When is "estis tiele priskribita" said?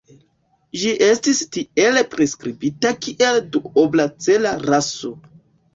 1.07-2.95